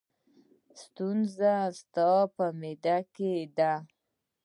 ستونزه 0.81 1.53
ستاسو 1.81 2.31
په 2.35 2.45
معده 2.59 2.97
کې 3.15 3.33
ده. 3.57 3.73